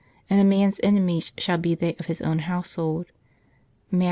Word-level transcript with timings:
And 0.31 0.41
a 0.41 0.43
man 0.43 0.69
s 0.69 0.79
enemies 0.81 1.31
shall 1.37 1.59
be 1.59 1.75
they 1.75 1.93
of 1.99 2.07
his 2.07 2.21
own 2.21 2.39
household" 2.39 3.11
(Matt. 3.91 3.99